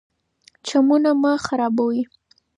چمنونه 0.67 1.11
مه 1.21 1.31
خرابوئ. 1.45 1.99